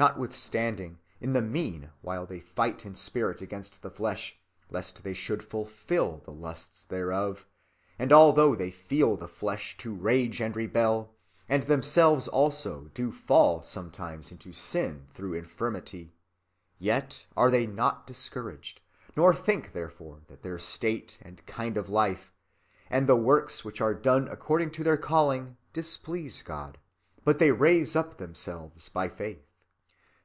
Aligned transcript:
Notwithstanding, 0.00 1.00
in 1.20 1.32
the 1.32 1.42
mean 1.42 1.90
while 2.02 2.24
they 2.24 2.38
fight 2.38 2.86
in 2.86 2.94
spirit 2.94 3.40
against 3.40 3.82
the 3.82 3.90
flesh, 3.90 4.38
lest 4.70 5.02
they 5.02 5.12
should 5.12 5.42
fulfill 5.42 6.18
the 6.18 6.30
lusts 6.30 6.84
thereof; 6.84 7.48
and 7.98 8.12
although 8.12 8.54
they 8.54 8.70
feel 8.70 9.16
the 9.16 9.26
flesh 9.26 9.76
to 9.78 9.92
rage 9.92 10.40
and 10.40 10.54
rebel, 10.54 11.16
and 11.48 11.64
themselves 11.64 12.28
also 12.28 12.92
do 12.94 13.10
fall 13.10 13.60
sometimes 13.64 14.30
into 14.30 14.52
sin 14.52 15.08
through 15.14 15.34
infirmity, 15.34 16.12
yet 16.78 17.26
are 17.36 17.50
they 17.50 17.66
not 17.66 18.06
discouraged, 18.06 18.80
nor 19.16 19.34
think 19.34 19.72
therefore 19.72 20.22
that 20.28 20.42
their 20.42 20.60
state 20.60 21.18
and 21.22 21.44
kind 21.44 21.76
of 21.76 21.88
life, 21.88 22.32
and 22.88 23.08
the 23.08 23.16
works 23.16 23.64
which 23.64 23.80
are 23.80 23.94
done 23.94 24.28
according 24.28 24.70
to 24.70 24.84
their 24.84 24.96
calling, 24.96 25.56
displease 25.72 26.40
God; 26.40 26.78
but 27.24 27.40
they 27.40 27.50
raise 27.50 27.96
up 27.96 28.18
themselves 28.18 28.88
by 28.88 29.08
faith." 29.08 29.44